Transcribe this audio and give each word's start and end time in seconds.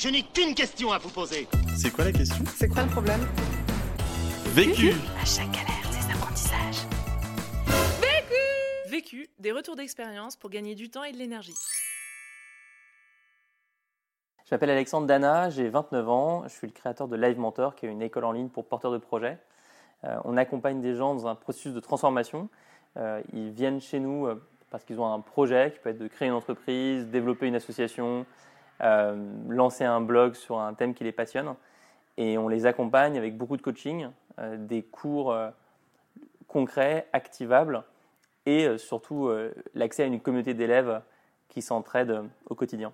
Je 0.00 0.08
n'ai 0.08 0.22
qu'une 0.22 0.54
question 0.54 0.92
à 0.92 0.98
vous 0.98 1.08
poser. 1.08 1.48
C'est 1.76 1.90
quoi 1.90 2.04
la 2.04 2.12
question? 2.12 2.44
C'est 2.54 2.68
quoi 2.68 2.84
le 2.84 2.88
problème? 2.88 3.18
Vécu 4.54 4.92
À 5.20 5.24
chaque 5.24 5.50
galère, 5.50 5.84
ses 5.90 6.12
apprentissages. 6.12 6.86
Vécu, 8.88 9.28
des 9.40 9.50
retours 9.50 9.74
d'expérience 9.74 10.36
pour 10.36 10.50
gagner 10.50 10.76
du 10.76 10.88
temps 10.88 11.02
et 11.02 11.10
de 11.10 11.16
l'énergie. 11.16 11.56
Je 14.44 14.54
m'appelle 14.54 14.70
Alexandre 14.70 15.08
Dana, 15.08 15.50
j'ai 15.50 15.68
29 15.68 16.08
ans, 16.08 16.42
je 16.44 16.50
suis 16.50 16.68
le 16.68 16.72
créateur 16.72 17.08
de 17.08 17.16
Live 17.16 17.40
Mentor, 17.40 17.74
qui 17.74 17.86
est 17.86 17.88
une 17.88 18.00
école 18.00 18.24
en 18.24 18.30
ligne 18.30 18.50
pour 18.50 18.66
porteurs 18.66 18.92
de 18.92 18.98
projets. 18.98 19.36
Euh, 20.04 20.16
on 20.22 20.36
accompagne 20.36 20.80
des 20.80 20.94
gens 20.94 21.16
dans 21.16 21.26
un 21.26 21.34
processus 21.34 21.74
de 21.74 21.80
transformation. 21.80 22.48
Euh, 22.98 23.20
ils 23.32 23.50
viennent 23.50 23.80
chez 23.80 23.98
nous 23.98 24.28
euh, 24.28 24.40
parce 24.70 24.84
qu'ils 24.84 25.00
ont 25.00 25.12
un 25.12 25.18
projet 25.18 25.72
qui 25.72 25.80
peut 25.80 25.90
être 25.90 25.98
de 25.98 26.06
créer 26.06 26.28
une 26.28 26.34
entreprise, 26.34 27.08
développer 27.08 27.48
une 27.48 27.56
association, 27.56 28.24
lancer 28.80 29.84
un 29.84 30.00
blog 30.00 30.34
sur 30.34 30.58
un 30.60 30.74
thème 30.74 30.94
qui 30.94 31.04
les 31.04 31.12
passionne. 31.12 31.54
Et 32.16 32.36
on 32.38 32.48
les 32.48 32.66
accompagne 32.66 33.16
avec 33.16 33.36
beaucoup 33.36 33.56
de 33.56 33.62
coaching, 33.62 34.08
euh, 34.38 34.56
des 34.56 34.82
cours 34.82 35.32
euh, 35.32 35.50
concrets, 36.48 37.06
activables 37.12 37.84
et 38.48 38.66
euh, 38.66 38.78
surtout 38.78 39.28
euh, 39.28 39.54
l'accès 39.74 40.04
à 40.04 40.06
une 40.06 40.20
communauté 40.20 40.54
d'élèves 40.54 41.02
qui 41.48 41.60
s'entraident 41.60 42.24
au 42.48 42.54
quotidien. 42.54 42.92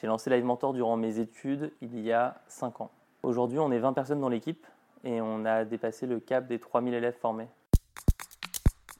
J'ai 0.00 0.06
lancé 0.06 0.30
Live 0.30 0.44
Mentor 0.44 0.72
durant 0.72 0.96
mes 0.96 1.18
études 1.18 1.70
il 1.82 2.00
y 2.00 2.12
a 2.12 2.40
5 2.48 2.80
ans. 2.80 2.90
Aujourd'hui, 3.22 3.58
on 3.58 3.70
est 3.70 3.78
20 3.78 3.92
personnes 3.92 4.20
dans 4.20 4.28
l'équipe 4.28 4.66
et 5.04 5.20
on 5.20 5.44
a 5.44 5.64
dépassé 5.64 6.06
le 6.06 6.18
cap 6.18 6.46
des 6.46 6.58
3000 6.58 6.94
élèves 6.94 7.16
formés. 7.20 7.48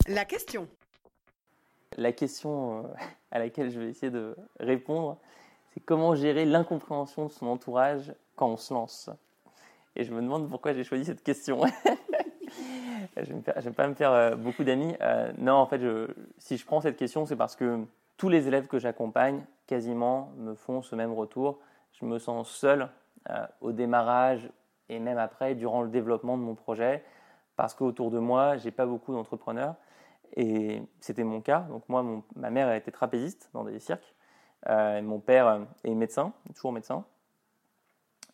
La 0.07 0.27
question. 0.27 0.69
La 1.97 2.13
question 2.13 2.85
euh, 2.85 2.88
à 3.30 3.38
laquelle 3.38 3.71
je 3.71 3.80
vais 3.80 3.88
essayer 3.88 4.11
de 4.11 4.37
répondre, 4.61 5.19
c'est 5.74 5.80
comment 5.80 6.14
gérer 6.14 6.45
l'incompréhension 6.45 7.27
de 7.27 7.33
son 7.33 7.46
entourage 7.46 8.15
quand 8.37 8.48
on 8.48 8.56
se 8.56 8.73
lance. 8.73 9.10
Et 9.96 10.05
je 10.05 10.12
me 10.12 10.23
demande 10.23 10.48
pourquoi 10.48 10.73
j'ai 10.73 10.85
choisi 10.85 11.04
cette 11.04 11.23
question. 11.23 11.60
je 13.16 13.32
ne 13.32 13.40
vais 13.40 13.71
pas 13.73 13.88
me 13.88 13.95
faire 13.95 14.12
euh, 14.12 14.37
beaucoup 14.37 14.62
d'amis. 14.62 14.95
Euh, 15.01 15.32
non, 15.37 15.54
en 15.54 15.66
fait, 15.66 15.80
si 16.38 16.57
je 16.57 16.65
prends 16.65 16.80
cette 16.80 16.96
question, 16.96 17.26
c'est 17.26 17.37
parce 17.37 17.57
que 17.57 17.84
tous 18.16 18.29
les 18.29 18.46
élèves 18.46 18.68
que 18.68 18.79
j'accompagne, 18.79 19.45
quasiment, 19.66 20.32
me 20.37 20.54
font 20.54 20.80
ce 20.82 20.95
même 20.95 21.12
retour. 21.12 21.59
Je 21.93 22.04
me 22.04 22.18
sens 22.18 22.49
seul 22.51 22.88
euh, 23.30 23.46
au 23.60 23.73
démarrage 23.73 24.49
et 24.88 24.99
même 25.01 25.18
après, 25.18 25.54
durant 25.54 25.82
le 25.82 25.88
développement 25.88 26.37
de 26.37 26.43
mon 26.43 26.54
projet, 26.54 27.04
parce 27.56 27.74
qu'autour 27.74 28.10
de 28.10 28.18
moi, 28.18 28.56
j'ai 28.59 28.71
pas 28.71 28.87
beaucoup 28.87 29.12
d'entrepreneurs. 29.12 29.74
Et 30.37 30.82
c'était 31.01 31.24
mon 31.24 31.40
cas. 31.40 31.60
Donc 31.68 31.88
moi, 31.88 32.04
ma 32.34 32.51
mère 32.51 32.73
été 32.73 32.90
trapéziste 32.90 33.51
dans 33.52 33.65
des 33.65 33.79
cirques. 33.79 34.13
Euh, 34.68 35.02
mon 35.02 35.20
père 35.20 35.46
euh, 35.46 35.60
est 35.84 35.95
médecin, 35.95 36.32
toujours 36.54 36.73
médecin. 36.73 37.04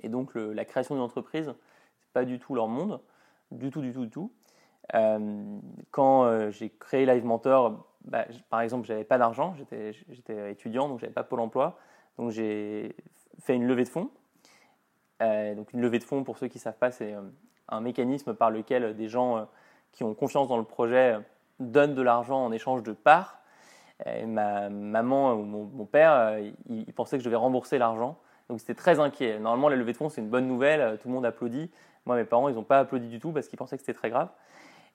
Et 0.03 0.09
donc 0.09 0.35
la 0.35 0.65
création 0.65 0.95
d'une 0.95 1.05
entreprise, 1.05 1.53
c'est 2.01 2.13
pas 2.13 2.25
du 2.25 2.39
tout 2.39 2.55
leur 2.55 2.69
monde, 2.69 3.01
du 3.51 3.71
tout, 3.71 3.83
du 3.83 3.93
tout, 3.93 4.05
du 4.05 4.11
tout. 4.11 4.33
Euh, 4.95 5.59
quand 5.91 6.51
j'ai 6.51 6.71
créé 6.71 7.05
Live 7.05 7.27
Mentor, 7.27 7.87
bah, 8.07 8.25
par 8.49 8.63
exemple, 8.63 8.87
j'avais 8.87 9.05
pas 9.05 9.19
d'argent, 9.19 9.55
j'étais, 9.59 10.51
étudiant, 10.51 10.89
donc 10.89 11.01
j'avais 11.01 11.13
pas 11.13 11.23
Pôle 11.23 11.41
Emploi. 11.41 11.79
Donc 12.17 12.31
j'ai 12.31 12.97
fait 13.41 13.55
une 13.55 13.67
levée 13.67 13.85
de 13.85 13.91
fonds. 13.91 14.11
Donc 15.21 15.71
une 15.75 15.83
levée 15.83 15.99
de 15.99 16.05
fonds, 16.05 16.25
pour 16.25 16.39
ceux 16.39 16.49
qui 16.49 16.59
savent 16.59 16.79
pas, 16.79 16.91
c'est 16.91 17.15
un 17.69 17.81
mécanisme 17.83 18.33
par 18.33 18.51
lequel 18.51 18.97
des 18.97 19.09
gens 19.09 19.47
qui 19.93 20.03
ont 20.03 20.15
confiance 20.15 20.49
dans 20.49 20.57
le 20.57 20.65
projet 20.65 21.19
donnent 21.59 21.95
de 21.95 22.01
l'argent 22.01 22.43
en 22.43 22.53
échange 22.53 22.83
de 22.83 22.93
parts. 22.93 23.40
Ma 24.27 24.69
maman 24.69 25.35
ou 25.35 25.43
mon, 25.43 25.87
père, 25.87 26.13
euh, 26.13 26.51
ils, 26.69 26.93
pensaient 26.93 27.17
que 27.17 27.23
je 27.23 27.29
devais 27.29 27.37
rembourser 27.37 27.79
l'argent. 27.79 28.19
Donc 28.49 28.61
c'était 28.61 28.75
très 28.75 28.99
inquiet. 28.99 29.39
Normalement, 29.39 29.69
la 29.69 29.77
levée 29.77 29.93
de 29.93 29.97
fonds, 29.97 30.09
c'est 30.09 30.21
une 30.21 30.29
bonne 30.29 30.47
nouvelle, 30.47 30.81
euh, 30.81 30.97
tout 30.97 31.09
le 31.09 31.15
monde 31.15 31.27
applaudit. 31.27 31.71
Moi, 32.07 32.17
mes 32.17 32.25
parents, 32.25 32.49
ils 32.49 32.55
n'ont 32.55 32.65
pas 32.65 32.79
applaudi 32.79 33.09
du 33.09 33.21
tout 33.21 33.33
parce 33.33 33.49
qu'ils 33.49 33.59
pensaient 33.59 33.77
que 33.77 33.83
c'était 33.83 33.99
très 33.99 34.11
grave. 34.11 34.29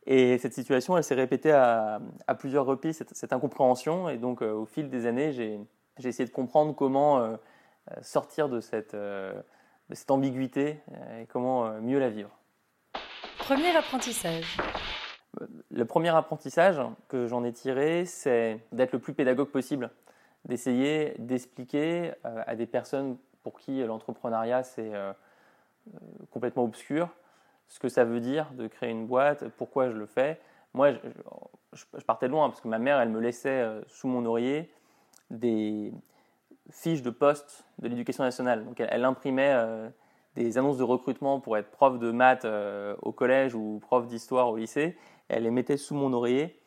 Et 0.08 0.38
cette 0.38 0.54
situation, 0.54 0.98
elle 0.98 1.04
s'est 1.04 1.16
répétée 1.16 1.52
à, 1.52 2.00
plusieurs 2.38 2.66
reprises, 2.66 3.04
cette, 3.12 3.34
incompréhension. 3.34 4.10
Et 4.10 4.18
donc, 4.18 4.42
euh, 4.42 4.52
au 4.52 4.66
fil 4.66 4.90
des 4.90 5.08
années, 5.08 5.32
j'ai 5.32 5.60
essayé 5.98 6.26
de 6.26 6.34
comprendre 6.34 6.76
comment 6.76 7.38
sortir 8.02 8.50
de 8.50 8.60
cette, 8.60 8.94
euh, 8.94 9.34
de 9.90 9.96
cette 9.96 10.12
ambiguïté 10.12 10.80
et 11.20 11.26
comment 11.28 11.80
mieux 11.82 12.00
la 12.00 12.10
vivre. 12.10 12.30
Premier 13.40 13.76
apprentissage. 13.76 14.58
Le 15.72 15.86
premier 15.86 16.10
apprentissage 16.10 16.80
que 17.08 17.28
j'en 17.28 17.44
ai 17.44 17.52
tiré, 17.52 18.06
c'est 18.06 18.60
d'être 18.72 18.94
le 18.94 19.00
plus 19.00 19.14
pédagogue 19.14 19.50
possible, 19.50 19.90
d'essayer 20.46 21.16
d'expliquer 21.20 22.14
euh, 22.26 22.44
à 22.46 22.56
des 22.56 22.66
personnes 22.66 23.18
pour 23.44 23.60
qui 23.60 23.84
l'entrepreneuriat 23.84 24.64
c'est 24.64 24.94
euh, 24.94 25.12
euh, 25.94 25.98
complètement 26.32 26.64
obscur 26.64 27.10
ce 27.68 27.80
que 27.80 27.90
ça 27.90 28.04
veut 28.04 28.20
dire 28.20 28.52
de 28.54 28.68
créer 28.68 28.92
une 28.92 29.08
boîte, 29.08 29.48
pourquoi 29.58 29.90
je 29.90 29.98
le 29.98 30.06
fais. 30.06 30.40
Moi, 30.74 30.92
je, 31.74 31.84
partais 32.06 32.28
de 32.28 32.32
loin 32.32 32.48
parce 32.50 32.62
que 32.62 32.68
ma 32.68 32.78
mère, 32.78 33.00
elle 33.00 33.10
me 33.10 33.20
laissait 33.20 33.66
sous 33.88 34.08
mon 34.08 34.24
oreiller 34.26 34.70
des 35.32 35.92
fiches 36.70 37.02
de 37.02 37.10
poste 37.10 37.66
de 37.80 37.88
l'éducation 37.88 38.24
nationale. 38.24 38.66
Donc, 38.66 38.80
elle, 38.80 39.04
imprimait 39.04 39.56
des 40.36 40.60
annonces 40.60 40.78
de 40.78 40.84
recrutement 40.84 41.40
pour 41.40 41.58
être 41.58 41.72
prof 41.72 41.98
de 41.98 42.12
maths 42.12 42.46
au 43.02 43.12
collège 43.12 43.56
ou 43.56 43.80
prof 43.82 44.06
d'histoire 44.06 44.50
au 44.50 44.58
lycée. 44.58 44.96
Elle 45.28 45.44
les 45.44 45.52
mettait 45.52 45.78
sous 45.78 45.96
mon 45.96 46.14
oreiller 46.14 46.60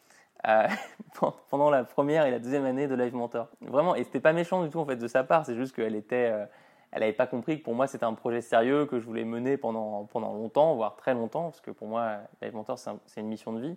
euh, 0.47 0.67
pendant 1.51 1.71
la 1.71 1.85
première 1.85 2.27
et 2.27 2.31
la 2.31 2.39
deuxième 2.39 2.65
année 2.65 2.87
de 2.89 2.95
Live 2.95 3.15
Mentor. 3.15 3.49
Vraiment, 3.61 3.95
et 3.95 4.05
c'était 4.05 4.21
pas 4.21 4.33
méchant 4.33 4.63
du 4.63 4.71
tout 4.71 4.79
en 4.79 4.87
fait 4.87 4.97
de 4.97 5.09
sa 5.09 5.25
part, 5.25 5.45
c'est 5.47 5.57
juste 5.57 5.75
qu'elle 5.75 5.95
était, 5.97 6.31
euh, 6.33 6.45
elle 6.93 7.01
n'avait 7.01 7.13
pas 7.13 7.27
compris 7.27 7.59
que 7.59 7.65
pour 7.65 7.75
moi 7.75 7.87
c'était 7.87 8.05
un 8.05 8.15
projet 8.15 8.41
sérieux 8.41 8.87
que 8.87 8.99
je 9.01 9.05
voulais 9.07 9.25
mener 9.25 9.57
pendant, 9.57 10.05
pendant 10.05 10.33
longtemps, 10.33 10.75
voire 10.75 10.97
très 10.97 11.15
longtemps, 11.15 11.45
parce 11.45 11.61
que 11.61 11.71
pour 11.71 11.89
moi 11.89 12.19
Live 12.43 12.55
Mentor 12.55 12.79
c'est 12.79 12.91
un- 12.91 13.01
une 13.17 13.27
mission 13.29 13.53
de 13.53 13.61
vie. 13.61 13.77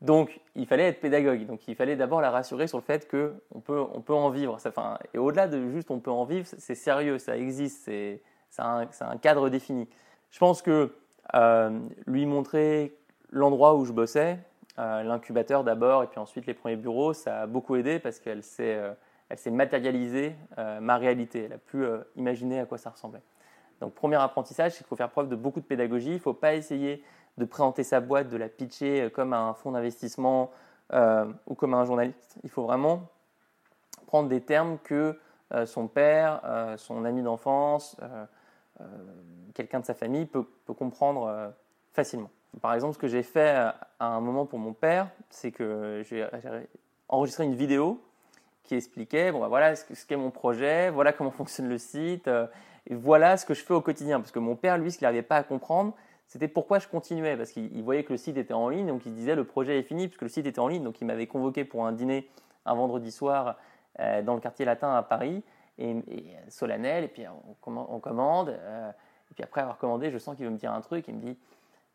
Donc 0.00 0.40
il 0.56 0.66
fallait 0.66 0.88
être 0.88 1.00
pédagogue, 1.00 1.46
donc 1.46 1.68
il 1.68 1.76
fallait 1.76 1.94
d'abord 1.94 2.20
la 2.20 2.30
rassurer 2.30 2.66
sur 2.66 2.78
le 2.78 2.82
fait 2.82 3.06
que 3.06 3.34
on 3.54 3.60
peut, 3.60 3.80
on 3.94 4.00
peut 4.00 4.14
en 4.14 4.30
vivre. 4.30 4.58
Ça, 4.58 4.70
enfin, 4.70 4.98
et 5.14 5.18
au-delà 5.18 5.46
de 5.46 5.68
juste 5.70 5.90
on 5.92 6.00
peut 6.00 6.10
en 6.10 6.24
vivre, 6.24 6.44
c'est- 6.46 6.74
sérieux, 6.74 7.18
ça 7.18 7.36
existe, 7.36 7.84
c'est 7.84 8.20
un, 8.58 8.88
un 9.00 9.16
cadre 9.18 9.48
défini. 9.48 9.88
Je 10.32 10.38
pense 10.40 10.60
que 10.62 10.92
euh, 11.34 11.78
lui 12.06 12.26
montrer 12.26 12.96
l'endroit 13.32 13.74
où 13.74 13.84
je 13.84 13.92
bossais, 13.92 14.38
euh, 14.78 15.02
l'incubateur 15.02 15.64
d'abord 15.64 16.02
et 16.02 16.06
puis 16.06 16.18
ensuite 16.18 16.46
les 16.46 16.54
premiers 16.54 16.76
bureaux, 16.76 17.12
ça 17.12 17.42
a 17.42 17.46
beaucoup 17.46 17.76
aidé 17.76 17.98
parce 17.98 18.20
qu'elle 18.20 18.42
s'est 18.42 18.76
euh, 18.76 19.50
matérialisée 19.50 20.34
euh, 20.58 20.80
ma 20.80 20.96
réalité. 20.96 21.44
Elle 21.44 21.54
a 21.54 21.58
pu 21.58 21.84
imaginer 22.16 22.60
à 22.60 22.66
quoi 22.66 22.78
ça 22.78 22.90
ressemblait. 22.90 23.22
Donc 23.80 23.94
premier 23.94 24.16
apprentissage, 24.16 24.72
c'est 24.72 24.78
qu'il 24.78 24.86
faut 24.86 24.96
faire 24.96 25.10
preuve 25.10 25.28
de 25.28 25.36
beaucoup 25.36 25.60
de 25.60 25.66
pédagogie. 25.66 26.10
Il 26.10 26.14
ne 26.14 26.18
faut 26.20 26.34
pas 26.34 26.54
essayer 26.54 27.04
de 27.38 27.44
présenter 27.44 27.82
sa 27.82 28.00
boîte, 28.00 28.28
de 28.28 28.36
la 28.36 28.48
pitcher 28.48 29.10
comme 29.12 29.32
un 29.32 29.54
fonds 29.54 29.72
d'investissement 29.72 30.52
ou 31.46 31.54
comme 31.54 31.72
un 31.72 31.84
journaliste. 31.86 32.36
Il 32.44 32.50
faut 32.50 32.62
vraiment 32.62 33.08
prendre 34.06 34.28
des 34.28 34.42
termes 34.42 34.78
que 34.84 35.18
son 35.64 35.88
père, 35.88 36.42
son 36.76 37.04
ami 37.06 37.22
d'enfance, 37.22 37.96
quelqu'un 39.54 39.80
de 39.80 39.86
sa 39.86 39.94
famille 39.94 40.26
peut, 40.26 40.44
comprendre 40.74 41.52
facilement. 41.92 42.30
Par 42.60 42.74
exemple, 42.74 42.94
ce 42.94 42.98
que 42.98 43.08
j'ai 43.08 43.22
fait 43.22 43.50
à 43.50 43.74
un 44.00 44.20
moment 44.20 44.44
pour 44.46 44.58
mon 44.58 44.72
père, 44.72 45.08
c'est 45.30 45.50
que 45.52 46.02
j'ai 46.08 46.26
enregistré 47.08 47.44
une 47.44 47.54
vidéo 47.54 48.00
qui 48.62 48.74
expliquait 48.74 49.32
bon, 49.32 49.40
bah, 49.40 49.48
voilà 49.48 49.74
ce 49.74 49.84
que- 49.84 49.94
ce 49.94 50.06
qu'est 50.06 50.16
mon 50.16 50.30
projet, 50.30 50.90
voilà 50.90 51.12
comment 51.12 51.30
fonctionne 51.30 51.68
le 51.68 51.78
site, 51.78 52.28
euh, 52.28 52.46
et 52.86 52.94
voilà 52.94 53.36
ce 53.36 53.46
que 53.46 53.54
je 53.54 53.64
fais 53.64 53.74
au 53.74 53.80
quotidien. 53.80 54.20
Parce 54.20 54.32
que 54.32 54.38
mon 54.38 54.56
père, 54.56 54.76
lui, 54.78 54.90
ce 54.92 54.98
qu'il 54.98 55.06
n'arrivait 55.06 55.22
pas 55.22 55.36
à 55.36 55.42
comprendre, 55.42 55.94
c'était 56.26 56.48
pourquoi 56.48 56.78
je 56.78 56.88
continuais. 56.88 57.36
Parce 57.36 57.50
qu'il 57.52 57.74
il 57.76 57.82
voyait 57.82 58.04
que 58.04 58.12
le 58.12 58.16
site 58.18 58.36
était 58.36 58.54
en 58.54 58.68
ligne, 58.68 58.86
donc 58.86 59.04
il 59.06 59.10
se 59.12 59.16
disait 59.16 59.34
le 59.34 59.44
projet 59.44 59.78
est 59.78 59.82
fini, 59.82 60.08
puisque 60.08 60.22
le 60.22 60.28
site 60.28 60.46
était 60.46 60.58
en 60.60 60.68
ligne. 60.68 60.82
Donc 60.84 61.00
il 61.00 61.06
m'avait 61.06 61.26
convoqué 61.26 61.64
pour 61.64 61.86
un 61.86 61.92
dîner 61.92 62.28
un 62.66 62.74
vendredi 62.74 63.10
soir 63.10 63.56
euh, 64.00 64.22
dans 64.22 64.34
le 64.34 64.40
quartier 64.40 64.64
latin 64.64 64.94
à 64.94 65.02
Paris, 65.02 65.42
et, 65.78 65.96
solennel, 66.48 67.04
et 67.04 67.08
puis 67.08 67.24
on, 67.66 67.98
commande. 68.00 68.50
euh, 68.50 68.90
et 69.30 69.34
puis 69.34 69.42
après 69.42 69.62
avoir 69.62 69.78
commandé, 69.78 70.10
je 70.10 70.18
sens 70.18 70.36
qu'il 70.36 70.44
veut 70.44 70.50
me 70.50 70.58
dire 70.58 70.72
un 70.72 70.80
truc, 70.80 71.06
il 71.08 71.14
me 71.14 71.20
dit 71.20 71.36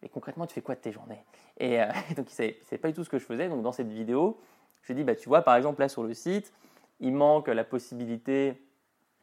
mais 0.02 0.10
concrètement, 0.10 0.46
tu 0.46 0.54
fais 0.54 0.62
quoi 0.62 0.76
de 0.76 0.80
tes 0.80 0.92
journées? 0.92 1.24
Et 1.60 1.82
euh, 1.82 1.88
donc, 2.16 2.28
il 2.38 2.56
ne 2.72 2.78
pas 2.78 2.88
du 2.90 2.94
tout 2.94 3.04
ce 3.04 3.10
que 3.10 3.20
je 3.20 3.26
faisais. 3.26 3.50
Donc, 3.50 3.62
dans 3.62 3.72
cette 3.72 3.90
vidéo, 3.90 4.40
je 4.82 4.94
lui 4.94 4.96
dit, 4.96 5.04
bah, 5.04 5.16
tu 5.16 5.28
vois, 5.28 5.42
par 5.42 5.56
exemple, 5.56 5.82
là 5.82 5.90
sur 5.90 6.04
le 6.04 6.14
site, 6.14 6.54
il 7.00 7.14
manque 7.14 7.48
la 7.48 7.64
possibilité 7.64 8.62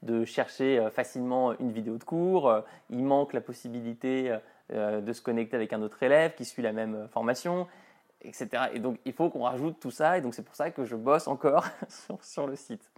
de 0.02 0.24
chercher 0.24 0.78
euh, 0.78 0.90
facilement 0.90 1.58
une 1.58 1.72
vidéo 1.72 1.96
de 1.96 2.04
cours, 2.04 2.62
il 2.90 3.04
manque 3.04 3.32
la 3.32 3.40
possibilité 3.40 4.36
euh, 4.72 5.00
de 5.00 5.12
se 5.12 5.22
connecter 5.22 5.56
avec 5.56 5.72
un 5.72 5.82
autre 5.82 6.02
élève 6.02 6.34
qui 6.34 6.44
suit 6.44 6.62
la 6.62 6.72
même 6.72 7.08
formation, 7.08 7.66
etc. 8.22 8.48
Et 8.74 8.80
donc, 8.80 8.98
il 9.04 9.12
faut 9.12 9.30
qu'on 9.30 9.44
rajoute 9.44 9.78
tout 9.80 9.90
ça. 9.90 10.18
Et 10.18 10.20
donc, 10.20 10.34
c'est 10.34 10.44
pour 10.44 10.56
ça 10.56 10.70
que 10.70 10.84
je 10.84 10.96
bosse 10.96 11.28
encore 11.28 11.64
sur, 12.20 12.46
le 12.46 12.56
site. 12.56 12.90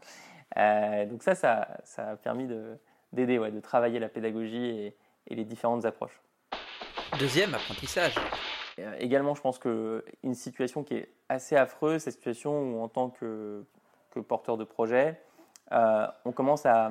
Donc, 0.56 1.22
ça, 1.22 1.34
ça, 1.34 1.68
a 1.98 2.16
permis 2.16 2.46
de- 2.46 2.76
d'aider, 3.12 3.38
ouais, 3.38 3.50
de 3.50 3.60
travailler 3.60 3.98
la 3.98 4.08
pédagogie 4.08 4.92
et 5.26 5.34
les 5.34 5.44
différentes 5.44 5.84
approches. 5.84 6.20
Deuxième 7.18 7.54
apprentissage. 7.54 8.14
Euh, 8.78 8.94
également, 8.98 9.34
je 9.34 9.40
pense 9.40 9.58
qu'une 9.58 10.34
situation 10.34 10.84
qui 10.84 10.96
est 10.96 11.08
assez 11.30 11.56
affreuse, 11.56 12.02
c'est 12.02 12.10
la 12.10 12.14
situation 12.14 12.60
où, 12.60 12.82
en 12.82 12.88
tant 12.88 13.08
que, 13.08 13.64
porteur 14.28 14.56
de 14.56 14.64
projet, 14.64 15.20
euh, 15.72 16.06
on 16.24 16.32
commence 16.32 16.66
à 16.66 16.90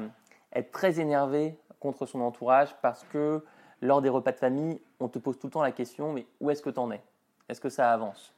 être 0.53 0.71
très 0.71 0.99
énervé 0.99 1.59
contre 1.79 2.05
son 2.05 2.21
entourage 2.21 2.75
parce 2.81 3.03
que 3.03 3.43
lors 3.81 4.01
des 4.01 4.09
repas 4.09 4.31
de 4.31 4.37
famille, 4.37 4.79
on 4.99 5.07
te 5.07 5.19
pose 5.19 5.37
tout 5.39 5.47
le 5.47 5.51
temps 5.51 5.63
la 5.63 5.71
question 5.71 6.13
mais 6.13 6.27
où 6.39 6.49
est-ce 6.51 6.61
que 6.61 6.69
tu 6.69 6.79
en 6.79 6.91
es? 6.91 7.01
Est-ce 7.49 7.61
que 7.61 7.69
ça 7.69 7.91
avance? 7.91 8.31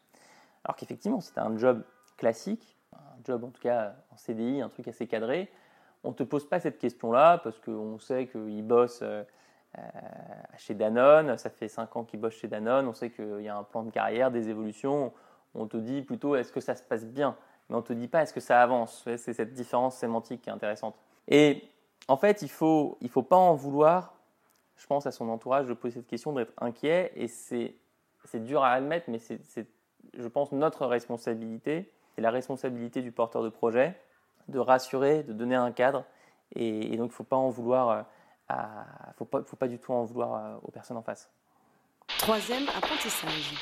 Alors 0.64 0.78
qu'effectivement, 0.78 1.20
si 1.20 1.34
tu 1.34 1.40
un 1.40 1.58
job 1.58 1.84
classique, 2.16 2.78
un 2.94 3.24
job 3.26 3.44
en 3.44 3.50
tout 3.50 3.62
cas 3.62 3.94
en 4.12 4.16
CDI, 4.16 4.62
un 4.62 4.70
truc 4.70 4.88
assez 4.88 5.06
cadré, 5.06 5.52
on 6.06 6.10
ne 6.10 6.16
te 6.16 6.24
pose 6.24 6.48
pas 6.48 6.62
cette 6.62 6.78
question-là 6.78 7.40
parce 7.40 7.60
qu'on 7.60 8.00
sait 8.00 8.28
qu'il 8.28 8.64
bosse 8.64 9.02
euh, 9.02 9.24
euh, 9.24 9.24
chez 10.58 10.74
Danone, 10.74 11.38
ça 11.38 11.50
fait 11.50 11.68
5 11.68 11.96
ans 11.96 12.04
qu'il 12.04 12.20
bosse 12.20 12.34
chez 12.34 12.48
Danone, 12.48 12.88
on 12.88 12.94
sait 12.94 13.12
qu'il 13.12 13.42
y 13.42 13.48
a 13.48 13.56
un 13.56 13.64
plan 13.64 13.84
de 13.84 13.92
carrière, 13.92 14.32
des 14.32 14.50
évolutions. 14.50 15.14
On 15.54 15.68
te 15.68 15.78
dit 15.78 16.02
plutôt 16.02 16.36
est-ce 16.36 16.52
que 16.52 16.60
ça 16.60 16.76
se 16.76 16.84
passe 16.84 17.06
bien? 17.06 17.36
Mais 17.70 17.76
on 17.76 17.80
ne 17.80 17.84
te 17.84 17.94
dit 17.94 18.08
pas 18.08 18.24
est-ce 18.24 18.34
que 18.34 18.40
ça 18.40 18.62
avance? 18.62 19.04
C'est 19.18 19.34
cette 19.34 19.54
différence 19.54 19.96
sémantique 19.96 20.42
qui 20.42 20.50
est 20.50 20.54
intéressante. 20.54 20.96
Et 21.28 21.70
en 22.08 22.18
fait, 22.18 22.42
il 22.42 22.46
ne 22.46 22.50
faut, 22.50 22.98
il 23.02 23.10
faut 23.10 23.24
pas 23.24 23.36
en 23.36 23.54
vouloir, 23.54 24.16
je 24.78 24.88
pense, 24.88 25.06
à 25.06 25.12
son 25.12 25.30
entourage 25.30 25.68
de 25.68 25.74
poser 25.74 25.96
cette 25.96 26.08
question, 26.08 26.34
d'être 26.34 26.54
inquiet. 26.60 27.12
Et 27.16 27.28
c'est 27.28 27.76
dur 28.34 28.64
à 28.64 28.72
admettre, 28.72 29.10
mais 29.10 29.20
c'est, 29.20 29.68
je 30.18 30.28
pense, 30.28 30.52
notre 30.52 30.86
responsabilité. 30.86 31.92
C'est 32.16 32.22
la 32.22 32.32
responsabilité 32.32 33.02
du 33.02 33.12
porteur 33.12 33.44
de 33.44 33.50
projet 33.50 33.96
de 34.48 34.60
rassurer, 34.60 35.24
de 35.24 35.34
donner 35.34 35.56
un 35.56 35.72
cadre. 35.72 36.06
Et, 36.56 36.82
donc, 36.92 36.92
il 36.92 37.02
ne 37.02 37.08
faut 37.10 37.24
pas 37.24 37.36
en 37.36 37.50
vouloir, 37.50 38.06
euh, 38.52 38.56
faut 39.18 39.26
pas, 39.26 39.44
faut 39.44 39.56
pas 39.56 39.68
du 39.68 39.80
tout 39.80 39.94
en 39.94 40.04
vouloir 40.06 40.36
euh, 40.36 40.56
aux 40.64 40.72
personnes 40.72 40.98
en 40.98 41.02
face. 41.02 41.30
Troisième 42.20 42.68
apprentissage. 42.70 43.54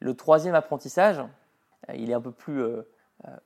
Le 0.00 0.14
troisième 0.14 0.54
apprentissage, 0.54 1.18
euh, 1.18 1.94
il 1.94 2.10
est 2.10 2.14
un 2.14 2.20
peu 2.20 2.30
plus 2.30 2.62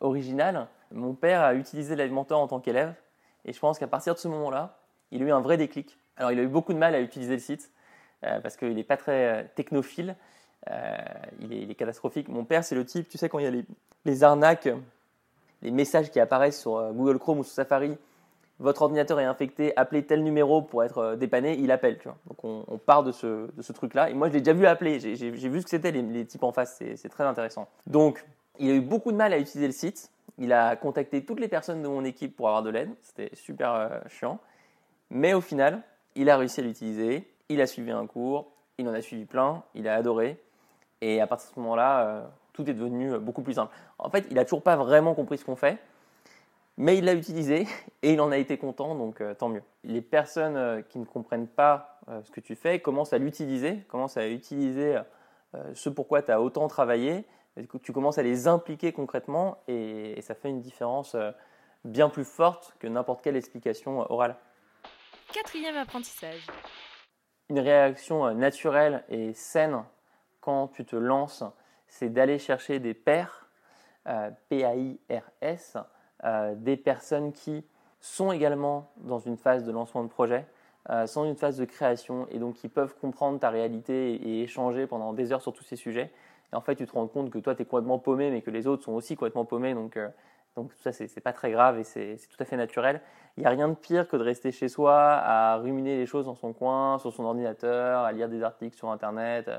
original. 0.00 0.68
Mon 0.90 1.14
père 1.14 1.42
a 1.42 1.54
utilisé 1.54 1.96
l'Alimentor 1.96 2.40
en 2.40 2.48
tant 2.48 2.60
qu'élève. 2.60 2.94
Et 3.44 3.52
je 3.52 3.58
pense 3.58 3.78
qu'à 3.78 3.86
partir 3.86 4.14
de 4.14 4.18
ce 4.18 4.28
moment-là, 4.28 4.78
il 5.10 5.22
a 5.22 5.26
eu 5.26 5.32
un 5.32 5.40
vrai 5.40 5.56
déclic. 5.56 5.98
Alors, 6.16 6.32
il 6.32 6.38
a 6.38 6.42
eu 6.42 6.48
beaucoup 6.48 6.72
de 6.72 6.78
mal 6.78 6.94
à 6.94 7.00
utiliser 7.00 7.34
le 7.34 7.40
site 7.40 7.70
parce 8.20 8.56
qu'il 8.56 8.74
n'est 8.74 8.84
pas 8.84 8.96
très 8.96 9.48
technophile. 9.56 10.14
il, 11.40 11.70
est, 11.70 11.74
catastrophique. 11.74 12.28
Mon 12.28 12.44
père, 12.44 12.62
c'est 12.62 12.76
le 12.76 12.84
type, 12.84 13.08
tu 13.08 13.18
sais, 13.18 13.28
quand 13.28 13.40
il 13.40 13.44
y 13.44 13.48
a 13.48 13.50
les, 13.50 13.64
les 14.04 14.22
arnaques 14.22 14.68
les 15.62 15.70
messages 15.70 16.10
qui 16.10 16.20
apparaissent 16.20 16.60
sur 16.60 16.76
euh, 16.76 16.92
Google 16.92 17.18
Chrome 17.18 17.38
ou 17.38 17.44
sur 17.44 17.54
Safari, 17.54 17.96
votre 18.62 18.82
ordinateur 18.82 19.20
est 19.20 19.24
infecté, 19.24 19.72
appelez 19.76 20.04
tel 20.04 20.22
numéro 20.22 20.62
pour 20.62 20.84
être 20.84 20.98
euh, 20.98 21.16
dépanné, 21.16 21.58
il 21.58 21.70
appelle. 21.70 21.98
Tu 21.98 22.04
vois. 22.04 22.16
Donc 22.26 22.44
on, 22.44 22.78
part 22.78 23.02
de 23.02 23.12
ce, 23.12 23.72
truc-là. 23.72 24.10
Et 24.10 24.14
moi, 24.14 24.28
je 24.28 24.34
l'ai 24.34 24.40
déjà 24.40 24.52
vu 24.52 24.66
appeler, 24.66 25.00
j'ai 25.00 25.30
vu 25.30 25.60
ce 25.60 25.64
que 25.64 25.70
c'était 25.70 25.90
les, 25.92 26.24
types 26.24 26.42
en 26.42 26.52
face, 26.52 26.82
c'est 26.96 27.08
très 27.08 27.24
intéressant. 27.24 27.68
Donc, 27.86 28.24
il 28.58 28.70
a 28.70 28.74
eu 28.74 28.80
beaucoup 28.80 29.12
de 29.12 29.16
mal 29.16 29.32
à 29.32 29.38
utiliser 29.38 29.66
le 29.66 29.72
site. 29.72 30.10
Il 30.38 30.52
a 30.52 30.76
contacté 30.76 31.24
toutes 31.24 31.40
les 31.40 31.48
personnes 31.48 31.82
de 31.82 31.88
mon 31.88 32.04
équipe 32.04 32.36
pour 32.36 32.48
avoir 32.48 32.62
de 32.62 32.70
l'aide. 32.70 32.90
C'était 33.02 33.34
super 33.34 33.74
euh, 33.74 33.88
chiant. 34.08 34.38
Mais 35.10 35.34
au 35.34 35.40
final, 35.40 35.82
il 36.14 36.30
a 36.30 36.36
réussi 36.36 36.60
à 36.60 36.62
l'utiliser. 36.62 37.28
Il 37.48 37.60
a 37.60 37.66
suivi 37.66 37.90
un 37.90 38.06
cours. 38.06 38.50
Il 38.78 38.88
en 38.88 38.94
a 38.94 39.02
suivi 39.02 39.26
plein. 39.26 39.62
Il 39.74 39.88
a 39.88 39.94
adoré. 39.94 40.40
Et 41.00 41.20
à 41.20 41.26
partir 41.26 41.50
de 41.50 41.54
ce 41.54 41.60
moment-là, 41.60 42.24
tout 42.52 42.68
est 42.68 42.74
devenu 42.74 43.12
euh, 43.12 43.18
beaucoup 43.18 43.42
plus 43.42 43.54
simple. 43.54 43.74
En 43.98 44.10
fait, 44.10 44.26
il 44.30 44.34
n'a 44.34 44.44
toujours 44.44 44.62
pas 44.62 44.76
vraiment 44.76 45.14
compris 45.14 45.38
ce 45.38 45.44
qu'on 45.44 45.56
fait, 45.56 45.78
mais 46.76 46.98
il 46.98 47.04
l'a 47.04 47.14
utilisé 47.14 47.66
et 48.02 48.12
il 48.12 48.20
en 48.20 48.30
a 48.30 48.38
été 48.38 48.58
content, 48.58 48.94
donc 48.94 49.20
euh, 49.20 49.34
tant 49.34 49.48
mieux. 49.48 49.62
Les 49.84 50.00
personnes 50.00 50.56
euh, 50.56 50.82
qui 50.82 50.98
ne 50.98 51.04
comprennent 51.04 51.48
pas 51.48 52.00
ce 52.24 52.32
que 52.32 52.40
tu 52.40 52.56
fais 52.56 52.80
commencent 52.80 53.12
à 53.12 53.18
l'utiliser, 53.18 53.78
commencent 53.88 54.16
à 54.16 54.26
utiliser 54.26 54.98
ce 55.72 55.88
pourquoi 55.88 56.20
tu 56.20 56.32
as 56.32 56.42
autant 56.42 56.66
travaillé, 56.66 57.24
tu 57.84 57.92
commences 57.92 58.18
à 58.18 58.24
les 58.24 58.48
impliquer 58.48 58.90
concrètement 58.90 59.58
et, 59.68 60.20
ça 60.20 60.34
fait 60.34 60.48
une 60.48 60.60
différence 60.60 61.14
bien 61.84 62.08
plus 62.08 62.24
forte 62.24 62.74
que 62.80 62.88
n'importe 62.88 63.22
quelle 63.22 63.36
explication 63.36 64.00
orale. 64.10 64.34
Quatrième 65.32 65.76
apprentissage. 65.76 66.44
Une 67.48 67.60
réaction 67.60 68.34
naturelle 68.34 69.04
et 69.08 69.32
saine 69.32 69.84
quand 70.40 70.66
tu 70.66 70.84
te 70.84 70.96
lances 70.96 71.44
c'est 71.92 72.08
d'aller 72.08 72.38
chercher 72.38 72.78
des 72.78 72.94
pairs, 72.94 73.46
euh, 74.08 74.30
P-A-I-R-S, 74.48 75.76
euh, 76.24 76.54
des 76.56 76.76
personnes 76.76 77.32
qui 77.32 77.64
sont 78.00 78.32
également 78.32 78.90
dans 78.98 79.18
une 79.18 79.36
phase 79.36 79.64
de 79.64 79.72
lancement 79.72 80.02
de 80.02 80.08
projet, 80.08 80.46
euh, 80.90 81.06
sont 81.06 81.22
dans 81.22 81.28
une 81.28 81.36
phase 81.36 81.56
de 81.56 81.64
création 81.64 82.26
et 82.30 82.38
donc 82.38 82.54
qui 82.54 82.68
peuvent 82.68 82.94
comprendre 83.00 83.38
ta 83.38 83.50
réalité 83.50 84.14
et, 84.14 84.42
échanger 84.42 84.86
pendant 84.86 85.12
des 85.12 85.32
heures 85.32 85.42
sur 85.42 85.52
tous 85.52 85.64
ces 85.64 85.76
sujets. 85.76 86.10
Et 86.52 86.56
en 86.56 86.60
fait, 86.60 86.74
tu 86.74 86.86
te 86.86 86.92
rends 86.92 87.06
compte 87.06 87.30
que 87.30 87.38
toi, 87.38 87.54
tu 87.54 87.62
es 87.62 87.64
complètement 87.64 87.98
paumé, 87.98 88.30
mais 88.30 88.42
que 88.42 88.50
les 88.50 88.66
autres 88.66 88.84
sont 88.84 88.92
aussi 88.92 89.14
complètement 89.14 89.44
paumés. 89.44 89.74
Donc, 89.74 89.98
donc 90.56 90.70
tout 90.70 90.82
ça, 90.82 90.92
c'est 90.92 91.20
pas 91.20 91.32
très 91.32 91.50
grave 91.50 91.78
et 91.78 91.84
c'est 91.84 92.18
tout 92.28 92.36
à 92.40 92.44
fait 92.44 92.56
naturel. 92.56 93.00
Il 93.36 93.40
n'y 93.40 93.46
a 93.46 93.50
rien 93.50 93.68
de 93.68 93.74
pire 93.74 94.06
que 94.06 94.16
de 94.16 94.22
rester 94.22 94.52
chez 94.52 94.68
soi 94.68 94.94
à 94.96 95.56
ruminer 95.56 95.96
les 95.96 96.04
choses 96.06 96.26
dans 96.26 96.34
son 96.34 96.52
coin, 96.52 96.98
sur 96.98 97.12
son 97.12 97.24
ordinateur, 97.24 98.02
à 98.02 98.12
lire 98.12 98.28
des 98.28 98.42
articles 98.42 98.76
sur 98.76 98.90
Internet. 98.90 99.50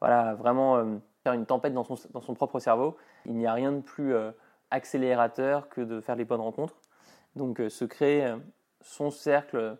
voilà, 0.00 0.34
vraiment 0.34 1.00
faire 1.24 1.32
une 1.32 1.46
tempête 1.46 1.74
dans 1.74 1.84
son, 1.84 1.96
dans 2.12 2.20
son 2.20 2.34
propre 2.34 2.60
cerveau. 2.60 2.96
Il 3.26 3.34
n'y 3.34 3.46
a 3.46 3.52
rien 3.52 3.72
de 3.72 3.80
plus 3.80 4.14
euh, 4.14 4.30
accélérateur 4.74 5.68
que 5.68 5.80
de 5.80 6.00
faire 6.00 6.16
les 6.16 6.24
bonnes 6.24 6.40
rencontres. 6.40 6.76
Donc 7.36 7.60
euh, 7.60 7.68
se 7.68 7.84
créer 7.84 8.26
euh, 8.26 8.36
son 8.80 9.10
cercle 9.10 9.76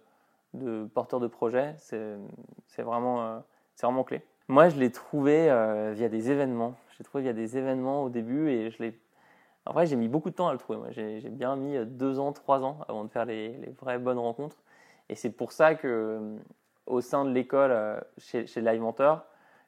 de 0.55 0.88
porteurs 0.94 1.20
de 1.20 1.26
projets, 1.26 1.75
c'est 1.79 2.82
vraiment, 2.82 3.43
c'est 3.75 3.87
vraiment 3.87 4.05
clé. 4.05 4.23
Moi, 4.46 4.69
je 4.69 4.79
l'ai 4.79 4.93
trouvé 4.93 5.46
via 5.94 6.08
des 6.08 6.31
événements. 6.31 6.76
Je 6.91 6.99
l'ai 6.99 7.05
trouvé 7.05 7.25
via 7.25 7.32
des 7.32 7.58
événements 7.58 8.05
au 8.05 8.08
début 8.08 8.50
et 8.50 8.70
je 8.70 8.81
l'ai. 8.81 9.00
En 9.67 9.73
vrai, 9.73 9.87
j'ai 9.87 9.96
mis 9.96 10.06
beaucoup 10.06 10.31
de 10.31 10.37
temps 10.37 10.46
à 10.46 10.52
le 10.52 10.58
trouver. 10.61 10.93
J'ai 10.93 11.29
bien 11.29 11.56
mis 11.56 11.85
deux 11.85 12.20
ans, 12.20 12.32
trois 12.32 12.62
ans 12.62 12.79
avant 12.88 13.02
de 13.02 13.11
faire 13.11 13.25
les, 13.25 13.58
vraies 13.81 13.99
bonnes 13.99 14.20
rencontres. 14.20 14.56
Et 15.08 15.17
c'est 15.17 15.31
pour 15.31 15.50
ça 15.50 15.75
que, 15.75 16.37
au 16.87 17.00
sein 17.00 17.25
de 17.25 17.31
l'école, 17.31 18.00
chez, 18.17 18.46
chez 18.46 18.61
Live 18.61 18.81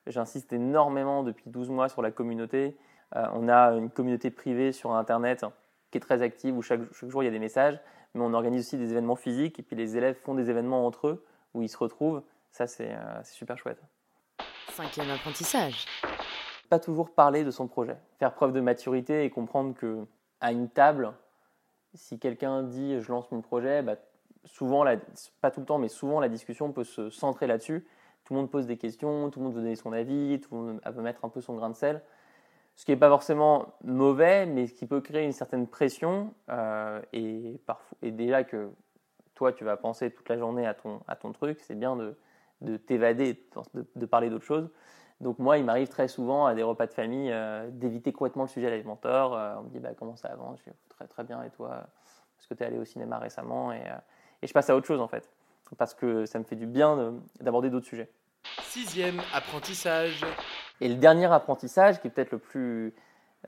J'insiste 0.06 0.52
énormément 0.52 1.24
depuis 1.24 1.50
12 1.50 1.70
mois 1.70 1.88
sur 1.88 2.00
la 2.00 2.12
communauté. 2.12 2.76
Euh, 3.14 3.26
on 3.34 3.48
a 3.48 3.72
une 3.72 3.90
communauté 3.90 4.30
privée 4.30 4.72
sur 4.72 4.92
Internet 4.92 5.44
qui 5.90 5.98
est 5.98 6.00
très 6.00 6.22
active 6.22 6.56
où 6.56 6.62
chaque, 6.62 6.80
jour 7.04 7.22
il 7.22 7.26
y 7.26 7.28
a 7.28 7.32
des 7.32 7.38
messages, 7.38 7.78
mais 8.14 8.22
on 8.22 8.34
organise 8.34 8.66
aussi 8.66 8.76
des 8.76 8.90
événements 8.90 9.16
physiques 9.16 9.58
et 9.58 9.62
puis 9.62 9.76
les 9.76 9.96
élèves 9.96 10.16
font 10.16 10.34
des 10.34 10.50
événements 10.50 10.86
entre 10.86 11.08
eux 11.08 11.24
où 11.54 11.62
ils 11.62 11.68
se 11.68 11.76
retrouvent. 11.76 12.22
Ça, 12.50 12.66
c'est 12.66 12.92
euh, 12.92 13.22
super 13.22 13.58
chouette. 13.58 13.80
Cinquième 14.70 15.10
apprentissage. 15.10 15.86
Pas 16.68 16.78
toujours 16.78 17.14
parler 17.14 17.44
de 17.44 17.50
son 17.50 17.68
projet. 17.68 17.96
Faire 18.18 18.34
preuve 18.34 18.52
de 18.52 18.60
maturité 18.60 19.24
et 19.24 19.30
comprendre 19.30 19.74
que 19.74 20.06
à 20.40 20.52
une 20.52 20.68
table, 20.68 21.12
si 21.94 22.18
quelqu'un 22.18 22.62
dit 22.62 23.00
je 23.00 23.10
lance 23.10 23.30
mon 23.30 23.40
projet, 23.40 23.82
bah, 23.82 23.96
souvent, 24.44 24.84
pas 25.40 25.50
tout 25.50 25.60
le 25.60 25.66
temps, 25.66 25.78
mais 25.78 25.88
souvent 25.88 26.20
la 26.20 26.28
discussion 26.28 26.72
peut 26.72 26.84
se 26.84 27.10
centrer 27.10 27.46
là-dessus 27.46 27.86
tout 28.26 28.34
le 28.34 28.40
monde 28.40 28.50
pose 28.50 28.66
des 28.66 28.76
questions, 28.76 29.30
tout 29.30 29.38
le 29.38 29.44
monde 29.44 29.54
veut 29.54 29.62
donner 29.62 29.76
son 29.76 29.92
avis, 29.92 30.40
tout 30.40 30.52
le 30.52 30.60
monde 30.60 30.80
veut 30.84 31.02
mettre 31.02 31.24
un 31.24 31.28
peu 31.28 31.40
son 31.40 31.54
grain 31.54 31.70
de 31.70 31.76
sel. 31.76 32.02
Ce 32.76 32.84
qui 32.84 32.92
n'est 32.92 32.96
pas 32.98 33.08
forcément 33.08 33.74
mauvais, 33.84 34.46
mais 34.46 34.66
ce 34.66 34.74
qui 34.74 34.86
peut 34.86 35.00
créer 35.00 35.24
une 35.24 35.32
certaine 35.32 35.66
pression. 35.66 36.34
Euh, 36.50 37.00
et, 37.12 37.58
parfois, 37.66 37.98
et 38.02 38.10
déjà 38.10 38.44
que 38.44 38.70
toi, 39.34 39.52
tu 39.52 39.64
vas 39.64 39.76
penser 39.76 40.10
toute 40.10 40.28
la 40.28 40.38
journée 40.38 40.66
à 40.66 40.74
ton, 40.74 41.00
à 41.08 41.16
ton 41.16 41.32
truc, 41.32 41.58
c'est 41.60 41.74
bien 41.74 41.96
de, 41.96 42.16
de 42.60 42.76
t'évader, 42.76 43.42
de, 43.74 43.86
de, 43.94 44.06
parler 44.06 44.28
d'autre 44.28 44.44
chose. 44.44 44.70
Donc 45.20 45.38
moi, 45.38 45.56
il 45.56 45.64
m'arrive 45.64 45.88
très 45.88 46.08
souvent 46.08 46.46
à 46.46 46.54
des 46.54 46.62
repas 46.62 46.86
de 46.86 46.92
famille 46.92 47.30
euh, 47.32 47.68
d'éviter 47.70 48.12
complètement 48.12 48.42
le 48.42 48.48
sujet 48.48 48.70
alimentaire. 48.70 49.32
Euh, 49.32 49.54
on 49.58 49.62
me 49.62 49.70
dit 49.70 49.78
bah, 49.78 49.94
comment 49.98 50.16
ça 50.16 50.28
avance? 50.28 50.60
Je 50.64 50.70
dis 50.70 50.76
très 50.90 51.06
très 51.06 51.24
bien 51.24 51.42
et 51.42 51.50
toi? 51.50 51.86
Est-ce 52.38 52.46
que 52.46 52.54
tu 52.54 52.62
es 52.62 52.66
allé 52.66 52.78
au 52.78 52.84
cinéma 52.84 53.18
récemment 53.18 53.72
et, 53.72 53.82
et 54.42 54.46
je 54.46 54.52
passe 54.52 54.68
à 54.68 54.76
autre 54.76 54.86
chose 54.86 55.00
en 55.00 55.08
fait 55.08 55.30
parce 55.74 55.94
que 55.94 56.26
ça 56.26 56.38
me 56.38 56.44
fait 56.44 56.56
du 56.56 56.66
bien 56.66 57.14
d'aborder 57.40 57.70
d'autres 57.70 57.86
sujets. 57.86 58.08
Sixième 58.62 59.20
apprentissage. 59.34 60.24
Et 60.80 60.88
le 60.88 60.96
dernier 60.96 61.26
apprentissage, 61.26 62.00
qui 62.00 62.08
est 62.08 62.10
peut-être 62.10 62.32
le 62.32 62.38
plus 62.38 62.94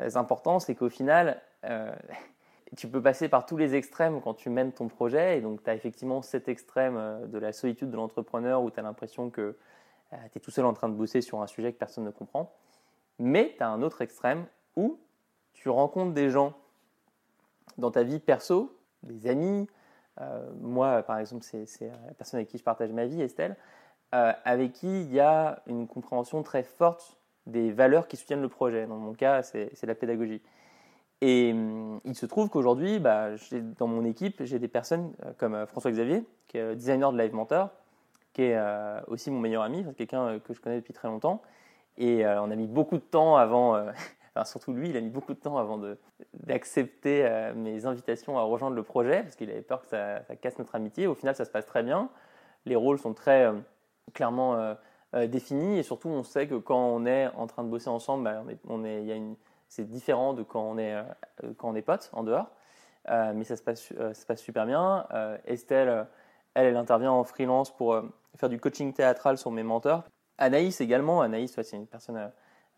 euh, 0.00 0.10
important, 0.14 0.58
c'est 0.58 0.74
qu'au 0.74 0.88
final, 0.88 1.40
euh, 1.64 1.94
tu 2.76 2.88
peux 2.88 3.02
passer 3.02 3.28
par 3.28 3.46
tous 3.46 3.56
les 3.56 3.74
extrêmes 3.74 4.20
quand 4.20 4.34
tu 4.34 4.50
mènes 4.50 4.72
ton 4.72 4.88
projet. 4.88 5.38
Et 5.38 5.40
donc, 5.40 5.62
tu 5.62 5.70
as 5.70 5.74
effectivement 5.74 6.22
cet 6.22 6.48
extrême 6.48 6.96
euh, 6.96 7.26
de 7.26 7.38
la 7.38 7.52
solitude 7.52 7.90
de 7.90 7.96
l'entrepreneur 7.96 8.62
où 8.62 8.70
tu 8.70 8.80
as 8.80 8.82
l'impression 8.82 9.30
que 9.30 9.56
tu 10.32 10.38
es 10.38 10.40
tout 10.40 10.50
seul 10.50 10.64
en 10.64 10.72
train 10.72 10.88
de 10.88 10.94
bosser 10.94 11.20
sur 11.20 11.42
un 11.42 11.46
sujet 11.46 11.70
que 11.70 11.78
personne 11.78 12.04
ne 12.04 12.10
comprend. 12.10 12.50
Mais 13.18 13.54
tu 13.58 13.62
as 13.62 13.68
un 13.68 13.82
autre 13.82 14.00
extrême 14.00 14.46
où 14.74 14.98
tu 15.52 15.68
rencontres 15.68 16.14
des 16.14 16.30
gens 16.30 16.54
dans 17.76 17.90
ta 17.90 18.04
vie 18.04 18.18
perso, 18.18 18.74
des 19.02 19.26
amis, 19.26 19.68
moi, 20.60 21.02
par 21.02 21.18
exemple, 21.18 21.44
c'est 21.44 21.66
la 22.06 22.14
personne 22.14 22.38
avec 22.38 22.48
qui 22.48 22.56
je 22.56 22.62
partage 22.62 22.90
ma 22.90 23.04
vie, 23.04 23.20
Estelle, 23.20 23.54
avec 24.12 24.72
qui 24.72 25.02
il 25.02 25.12
y 25.12 25.20
a 25.20 25.62
une 25.66 25.86
compréhension 25.86 26.42
très 26.42 26.62
forte 26.62 27.17
des 27.48 27.72
valeurs 27.72 28.06
qui 28.06 28.16
soutiennent 28.16 28.42
le 28.42 28.48
projet. 28.48 28.86
Dans 28.86 28.96
mon 28.96 29.14
cas, 29.14 29.42
c'est 29.42 29.82
la 29.82 29.94
pédagogie. 29.94 30.40
Et 31.20 31.52
hum, 31.52 32.00
il 32.04 32.14
se 32.14 32.26
trouve 32.26 32.48
qu'aujourd'hui, 32.48 33.00
bah, 33.00 33.30
dans 33.78 33.88
mon 33.88 34.04
équipe, 34.04 34.44
j'ai 34.44 34.60
des 34.60 34.68
personnes 34.68 35.12
euh, 35.24 35.32
comme 35.36 35.66
François 35.66 35.90
Xavier, 35.90 36.24
qui 36.46 36.58
est 36.58 36.76
designer 36.76 37.12
de 37.12 37.18
Live 37.18 37.34
Mentor, 37.34 37.70
qui 38.32 38.42
est 38.42 38.58
aussi 39.08 39.32
mon 39.32 39.40
meilleur 39.40 39.62
ami, 39.62 39.84
quelqu'un 39.96 40.38
que 40.38 40.54
je 40.54 40.60
connais 40.60 40.76
depuis 40.76 40.92
très 40.92 41.08
longtemps. 41.08 41.42
Et 41.96 42.24
on 42.24 42.50
a 42.52 42.54
mis 42.54 42.68
beaucoup 42.68 42.96
de 42.96 43.02
temps 43.02 43.36
avant, 43.36 43.84
surtout 44.44 44.72
lui, 44.72 44.90
il 44.90 44.96
a 44.96 45.00
mis 45.00 45.10
beaucoup 45.10 45.34
de 45.34 45.38
temps 45.38 45.58
avant 45.58 45.80
d'accepter 46.34 47.24
euh, 47.24 47.54
mes 47.54 47.86
invitations 47.86 48.38
à 48.38 48.42
rejoindre 48.42 48.76
le 48.76 48.82
projet, 48.82 49.22
parce 49.22 49.36
qu'il 49.36 49.50
avait 49.50 49.62
peur 49.62 49.82
que 49.82 49.88
ça, 49.88 50.20
casse 50.40 50.58
notre 50.58 50.74
amitié. 50.74 51.06
Au 51.06 51.14
final, 51.14 51.34
ça 51.34 51.44
se 51.44 51.50
passe 51.50 51.66
très 51.66 51.82
bien. 51.82 52.08
Les 52.64 52.76
rôles 52.76 52.98
sont 52.98 53.14
très 53.14 53.50
euh, 55.14 55.26
et 55.26 55.82
surtout, 55.82 56.08
on 56.08 56.22
sait 56.22 56.46
que 56.46 56.56
quand 56.56 56.78
on 56.78 57.06
est 57.06 57.28
en 57.28 57.46
train 57.46 57.64
de 57.64 57.68
bosser 57.68 57.88
ensemble, 57.88 58.24
bah, 58.24 58.42
on 58.68 58.84
est, 58.84 59.04
y 59.04 59.12
a 59.12 59.14
une, 59.14 59.36
c'est 59.68 59.88
différent 59.88 60.34
de 60.34 60.42
quand 60.42 60.62
on 60.62 60.78
est, 60.78 60.96
quand 61.56 61.70
on 61.70 61.74
est 61.74 61.82
potes 61.82 62.10
en 62.12 62.22
dehors. 62.24 62.50
mais 63.06 63.44
ça 63.44 63.56
se, 63.56 63.62
passe, 63.62 63.92
ça 63.96 64.14
se 64.14 64.26
passe 64.26 64.40
super 64.40 64.66
bien. 64.66 65.06
Estelle, 65.44 66.06
elle, 66.54 66.66
elle 66.66 66.76
intervient 66.76 67.12
en 67.12 67.24
freelance 67.24 67.74
pour 67.74 68.02
faire 68.36 68.48
du 68.48 68.58
coaching 68.58 68.92
théâtral 68.92 69.36
sur 69.38 69.50
mes 69.50 69.62
mentors. 69.62 70.04
Anaïs 70.38 70.80
également. 70.80 71.20
Anaïs, 71.20 71.60
c'est 71.60 71.76
une 71.76 71.86
personne 71.86 72.16
euh, 72.16 72.28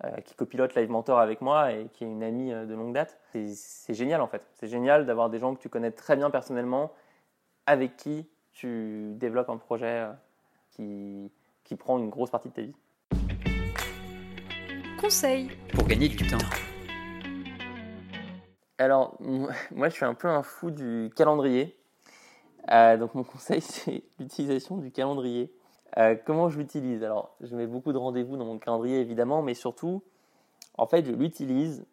euh, 0.04 0.16
qui 0.22 0.34
copilote 0.34 0.74
Live 0.74 0.90
Mentor 0.90 1.18
avec 1.18 1.42
moi 1.42 1.72
et 1.72 1.88
qui 1.92 2.04
est 2.04 2.08
une 2.08 2.22
amie 2.22 2.52
euh, 2.52 2.66
de 2.66 2.74
longue 2.74 2.94
date. 2.94 3.18
C'est 3.32 3.94
génial 3.94 4.22
en 4.22 4.26
fait. 4.26 4.46
C'est 4.54 4.66
génial 4.66 5.06
d'avoir 5.06 5.30
des 5.30 5.38
gens 5.38 5.54
que 5.54 5.60
tu 5.60 5.68
connais 5.68 5.90
très 5.92 6.16
bien 6.16 6.30
personnellement, 6.30 6.92
avec 7.66 7.96
qui 7.96 8.28
tu 8.52 9.12
développes 9.14 9.50
un 9.50 9.58
projet 9.58 10.08
qui, 10.70 11.30
qui 11.70 11.76
prend 11.76 12.00
une 12.00 12.10
grosse 12.10 12.30
partie 12.30 12.48
de 12.48 12.54
ta 12.54 12.62
vie. 12.62 12.74
Conseil 15.00 15.48
pour 15.72 15.86
gagner 15.86 16.08
du 16.08 16.16
temps. 16.16 16.36
Alors, 18.78 19.16
moi, 19.20 19.88
je 19.88 19.94
suis 19.94 20.04
un 20.04 20.14
peu 20.14 20.26
un 20.26 20.42
fou 20.42 20.72
du 20.72 21.12
calendrier. 21.14 21.76
donc, 22.68 23.14
mon 23.14 23.22
conseil, 23.32 23.60
c'est 23.60 24.02
l'utilisation 24.18 24.78
du 24.78 24.90
calendrier. 24.90 25.54
Euh, 25.96 26.16
comment 26.26 26.48
je 26.48 26.58
l'utilise? 26.58 27.04
Alors, 27.04 27.36
je 27.40 27.54
mets 27.54 27.68
beaucoup 27.68 27.92
de 27.92 27.98
rendez-vous 27.98 28.36
dans 28.36 28.46
mon 28.46 28.58
calendrier, 28.58 28.98
évidemment, 28.98 29.40
mais 29.40 29.54
surtout, 29.54 30.02
en 30.76 30.88
fait, 30.88 31.06
je 31.06 31.12
l'utilise 31.12 31.86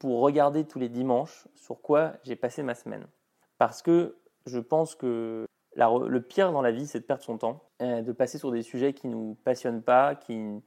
pour 0.00 0.20
regarder 0.20 0.64
tous 0.64 0.80
les 0.80 0.88
dimanches 0.88 1.46
sur 1.54 1.80
quoi 1.80 2.14
j'ai 2.24 2.34
passé 2.34 2.64
ma 2.64 2.74
semaine. 2.74 3.06
Parce 3.58 3.82
que 3.82 4.16
je 4.46 4.58
pense 4.58 4.96
que 4.96 5.46
le 5.76 6.20
pire 6.20 6.52
dans 6.52 6.62
la 6.62 6.72
vie, 6.72 6.86
c'est 6.86 7.00
de 7.00 7.04
perdre 7.04 7.22
son 7.22 7.38
temps, 7.38 7.62
euh, 7.82 8.02
de 8.02 8.12
passer 8.12 8.38
sur 8.38 8.50
des 8.50 8.62
sujets 8.62 8.92
qui 8.92 9.08
ne 9.08 9.12
nous 9.12 9.36
passionnent 9.44 9.82
pas, 9.82 10.14
qui 10.14 10.36
ne 10.36 10.60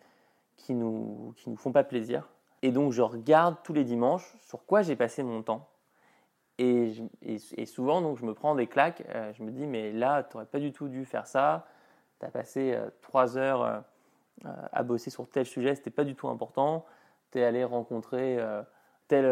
qui 0.57 0.73
nous, 0.73 1.33
qui 1.37 1.49
nous 1.49 1.55
font 1.55 1.71
pas 1.71 1.85
plaisir. 1.85 2.27
Et 2.61 2.71
donc, 2.71 2.91
je 2.91 3.01
regarde 3.01 3.55
tous 3.63 3.71
les 3.71 3.85
dimanches 3.85 4.35
sur 4.41 4.65
quoi 4.65 4.81
j'ai 4.81 4.97
passé 4.97 5.23
mon 5.23 5.41
temps. 5.41 5.69
Et, 6.57 6.91
et, 7.21 7.65
souvent, 7.65 8.01
donc, 8.01 8.17
je 8.17 8.25
me 8.25 8.33
prends 8.33 8.53
des 8.55 8.67
claques. 8.67 9.03
Euh, 9.15 9.31
je 9.33 9.43
me 9.43 9.51
dis, 9.51 9.65
mais 9.65 9.93
là, 9.93 10.23
tu 10.23 10.35
n'aurais 10.35 10.45
pas 10.45 10.59
du 10.59 10.73
tout 10.73 10.89
dû 10.89 11.05
faire 11.05 11.25
ça 11.27 11.67
tu 12.19 12.25
as 12.25 12.31
passé 12.31 12.73
euh, 12.73 12.89
trois 13.01 13.37
heures 13.37 13.83
à 14.43 14.83
bosser 14.83 15.09
sur 15.09 15.29
tel 15.29 15.45
sujet, 15.45 15.73
c'était 15.75 15.89
pas 15.89 16.03
du 16.03 16.15
tout 16.15 16.27
important. 16.27 16.85
Tu 17.31 17.39
es 17.39 17.43
allé 17.45 17.63
rencontrer 17.63 18.39
tel 19.07 19.25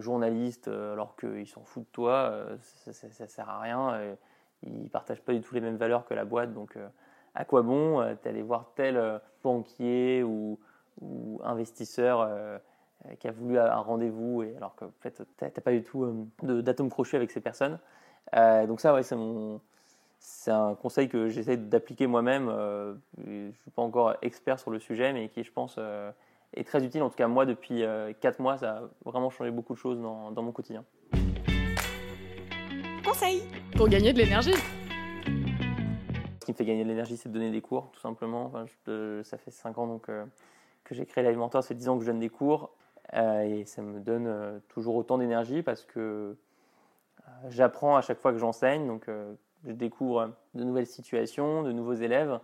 journaliste 0.00 0.68
alors 0.68 1.16
qu'il 1.16 1.46
s'en 1.46 1.64
fout 1.64 1.84
de 1.84 1.88
toi, 1.90 2.46
ça, 2.60 2.92
ça, 2.92 3.26
sert 3.26 3.48
à 3.48 3.60
rien. 3.60 4.16
Il 4.62 4.90
partage 4.90 5.20
pas 5.20 5.32
du 5.32 5.40
tout 5.40 5.54
les 5.54 5.60
mêmes 5.60 5.76
valeurs 5.76 6.04
que 6.04 6.14
la 6.14 6.24
boîte, 6.24 6.52
donc 6.52 6.76
à 7.34 7.44
quoi 7.44 7.62
bon 7.62 8.02
es 8.02 8.18
allé 8.26 8.42
voir 8.42 8.72
tel 8.74 9.20
banquier 9.42 10.22
ou, 10.22 10.58
investisseur 11.44 12.28
qui 13.20 13.28
a 13.28 13.32
voulu 13.32 13.58
un 13.58 13.76
rendez-vous, 13.76 14.42
et 14.42 14.56
alors 14.56 14.74
qu'en 14.74 14.90
fait, 15.00 15.22
tu 15.38 15.44
n'as 15.44 15.50
pas 15.50 15.70
du 15.70 15.84
tout 15.84 16.28
d'atome 16.42 16.90
crochet 16.90 17.16
avec 17.16 17.30
ces 17.30 17.40
personnes. 17.40 17.78
donc 18.34 18.80
ça, 18.80 18.92
ouais, 18.92 19.04
c'est 19.04 19.14
mon, 19.14 19.60
c'est 20.18 20.50
un 20.50 20.74
conseil 20.74 21.08
que 21.08 21.28
j'essaie 21.28 21.56
d'appliquer 21.56 22.06
moi-même. 22.06 22.48
Euh, 22.48 22.94
je 23.18 23.30
ne 23.30 23.52
suis 23.52 23.70
pas 23.70 23.82
encore 23.82 24.16
expert 24.22 24.58
sur 24.58 24.70
le 24.70 24.78
sujet, 24.78 25.12
mais 25.12 25.28
qui, 25.28 25.44
je 25.44 25.52
pense, 25.52 25.76
euh, 25.78 26.10
est 26.54 26.64
très 26.64 26.84
utile. 26.84 27.02
En 27.02 27.10
tout 27.10 27.16
cas, 27.16 27.28
moi, 27.28 27.46
depuis 27.46 27.80
4 27.80 27.84
euh, 27.84 28.42
mois, 28.42 28.58
ça 28.58 28.78
a 28.78 28.82
vraiment 29.04 29.30
changé 29.30 29.50
beaucoup 29.50 29.74
de 29.74 29.78
choses 29.78 30.00
dans, 30.00 30.42
mon 30.42 30.52
quotidien. 30.52 30.84
Pour 33.74 33.88
gagner 33.88 34.12
de 34.12 34.18
l'énergie. 34.18 34.52
Ce 35.24 36.44
qui 36.44 36.52
me 36.52 36.56
fait 36.56 36.66
gagner 36.66 36.84
de 36.84 36.88
l'énergie, 36.88 37.16
c'est 37.16 37.30
de 37.30 37.34
donner 37.34 37.50
des 37.50 37.62
cours, 37.62 37.90
tout 37.90 38.00
simplement. 38.00 38.52
ça 39.22 39.38
fait 39.38 39.50
5 39.50 39.78
ans 39.78 39.86
donc, 39.86 40.10
que 40.84 40.94
j'ai 40.94 41.06
créé 41.06 41.24
Live 41.24 41.38
Mentor, 41.38 41.62
ça 41.62 41.68
fait 41.68 41.74
10 41.74 41.88
ans 41.88 41.96
que 41.96 42.02
je 42.02 42.10
donne 42.10 42.18
des 42.18 42.28
cours. 42.28 42.70
et 43.14 43.64
ça 43.64 43.80
me 43.80 44.00
donne 44.00 44.60
toujours 44.68 44.94
autant 44.96 45.16
d'énergie 45.16 45.62
parce 45.62 45.86
que 45.86 46.36
j'apprends 47.48 47.96
à 47.96 48.02
chaque 48.02 48.18
fois 48.18 48.32
que 48.32 48.38
j'enseigne. 48.38 48.86
Donc, 48.86 49.06
je 49.64 49.72
découvre 49.72 50.32
de 50.54 50.64
nouvelles 50.64 50.86
situations, 50.86 51.62
de 51.62 51.72
nouveaux 51.72 51.94
élèves. 51.94 52.38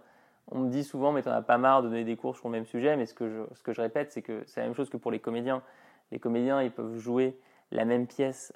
On 0.51 0.61
me 0.61 0.71
dit 0.71 0.85
souvent, 0.85 1.13
mais 1.13 1.23
tu 1.23 1.29
n'en 1.29 1.35
as 1.35 1.43
pas 1.43 1.59
marre 1.59 1.83
de 1.83 1.89
donner 1.89 2.05
des 2.05 2.17
cours 2.17 2.37
sur 2.37 2.49
le 2.49 2.53
même 2.53 2.67
sujet. 2.67 2.97
Mais 2.97 3.05
ce 3.05 3.13
que 3.13 3.29
je, 3.29 3.55
ce 3.55 3.63
que 3.63 3.75
je 3.75 3.83
répète, 3.83 4.13
c'est 4.13 4.23
que 4.23 4.43
c'est 4.47 4.61
la 4.61 4.67
même 4.67 4.75
chose 4.75 4.89
que 4.89 4.97
pour 4.97 5.11
les 5.11 5.21
comédiens. 5.21 5.63
Les 6.11 6.19
comédiens, 6.19 6.63
ils 6.63 6.73
peuvent 6.73 6.97
jouer 6.97 7.39
la 7.71 7.85
même 7.85 8.07
pièce 8.07 8.53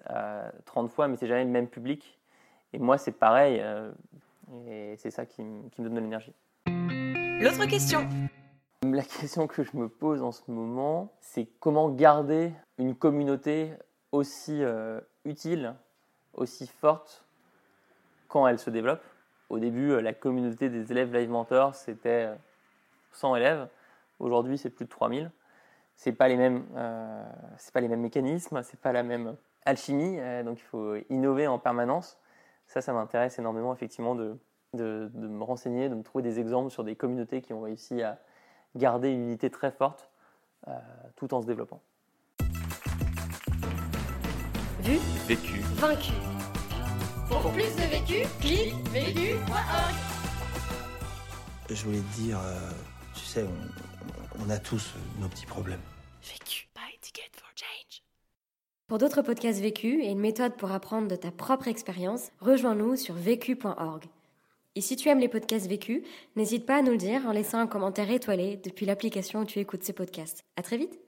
30 0.66 0.90
fois, 0.90 1.08
mais 1.08 1.16
c'est 1.16 1.26
jamais 1.26 1.44
le 1.44 1.50
même 1.50 1.68
public. 1.68 2.18
Et 2.72 2.78
moi, 2.78 2.98
c'est 2.98 3.12
pareil. 3.12 3.60
Euh, 3.60 3.90
et 4.66 4.94
c'est 4.98 5.10
ça 5.10 5.26
qui, 5.26 5.42
qui, 5.72 5.82
me 5.82 5.88
donne 5.88 5.94
de 5.94 6.00
l'énergie. 6.00 6.34
L'autre 6.66 7.66
question. 7.66 8.08
La 8.82 9.02
question 9.02 9.46
que 9.46 9.64
je 9.64 9.76
me 9.76 9.88
pose 9.88 10.22
en 10.22 10.32
ce 10.32 10.42
moment, 10.48 11.12
c'est 11.20 11.48
comment 11.60 11.88
garder 11.88 12.52
une 12.78 12.94
communauté 12.94 13.72
aussi 14.12 14.62
euh, 14.62 15.00
utile, 15.24 15.74
aussi 16.34 16.66
forte 16.66 17.24
quand 18.28 18.46
elle 18.46 18.58
se 18.58 18.70
développe. 18.70 19.02
Au 19.48 19.58
début, 19.58 19.90
euh, 19.90 20.00
la 20.00 20.12
communauté 20.12 20.68
des 20.68 20.90
élèves 20.92 21.12
Live 21.12 21.30
Mentor, 21.30 21.74
c'était 21.74 22.30
100 23.12 23.32
euh, 23.32 23.36
élèves. 23.36 23.68
Aujourd'hui, 24.20 24.58
c'est 24.58 24.70
plus 24.70 24.84
de 24.84 24.90
3000. 24.90 25.30
C'est 25.98 26.12
pas 26.12 26.28
les 26.28 26.36
mêmes, 26.36 26.64
euh, 26.76 27.28
c'est 27.58 27.74
pas 27.74 27.80
les 27.80 27.88
mêmes 27.88 28.00
mécanismes, 28.00 28.62
c'est 28.62 28.80
pas 28.80 28.92
la 28.92 29.02
même 29.02 29.36
alchimie. 29.66 30.18
donc, 30.44 30.58
il 30.60 30.64
faut 30.64 30.94
innover 31.10 31.46
en 31.46 31.58
permanence. 31.58 32.18
Ça, 32.66 32.80
ça 32.80 32.92
m'intéresse 32.92 33.38
énormément, 33.38 33.74
effectivement, 33.74 34.14
de, 34.14 34.38
de, 34.74 35.10
me 35.14 35.42
renseigner, 35.42 35.88
de 35.88 35.94
me 35.94 36.02
trouver 36.02 36.22
des 36.22 36.38
exemples 36.38 36.70
sur 36.70 36.84
des 36.84 36.96
communautés 36.96 37.42
qui 37.42 37.52
ont 37.52 37.60
réussi 37.60 38.02
à 38.02 38.18
garder 38.76 39.10
une 39.10 39.24
unité 39.24 39.50
très 39.50 39.72
forte 39.72 40.08
tout 41.16 41.34
en 41.34 41.42
se 41.42 41.46
développant. 41.46 41.80
Vu, 44.80 44.98
vécu, 45.26 45.60
vaincu. 45.74 46.12
Pour 47.28 47.50
plus 47.52 47.74
de 47.74 47.90
vécu, 47.90 48.26
clique 48.40 48.74
vécu.org. 48.90 49.94
Je 51.70 51.84
voulais 51.84 51.98
te 51.98 52.20
dire, 52.20 52.38
euh, 52.38 52.70
tu 53.14 53.20
sais, 53.20 53.44
on, 53.44 53.87
a 54.50 54.58
tous 54.58 54.94
nos 55.20 55.28
petits 55.28 55.46
problèmes. 55.46 55.80
Vécu. 56.22 56.68
Buy 56.74 56.98
ticket 57.00 57.30
for 57.32 57.48
change. 57.54 58.02
Pour 58.86 58.98
d'autres 58.98 59.22
podcasts 59.22 59.60
vécus 59.60 60.02
et 60.02 60.10
une 60.10 60.20
méthode 60.20 60.56
pour 60.56 60.72
apprendre 60.72 61.08
de 61.08 61.16
ta 61.16 61.30
propre 61.30 61.68
expérience, 61.68 62.30
rejoins-nous 62.40 62.96
sur 62.96 63.14
vécu.org. 63.14 64.04
Et 64.74 64.80
si 64.80 64.96
tu 64.96 65.08
aimes 65.08 65.18
les 65.18 65.28
podcasts 65.28 65.66
vécus, 65.66 66.02
n'hésite 66.36 66.64
pas 66.64 66.76
à 66.76 66.82
nous 66.82 66.92
le 66.92 66.98
dire 66.98 67.26
en 67.26 67.32
laissant 67.32 67.58
un 67.58 67.66
commentaire 67.66 68.10
étoilé 68.10 68.56
depuis 68.56 68.86
l'application 68.86 69.40
où 69.40 69.44
tu 69.44 69.58
écoutes 69.58 69.82
ces 69.82 69.92
podcasts. 69.92 70.44
À 70.56 70.62
très 70.62 70.76
vite! 70.76 71.07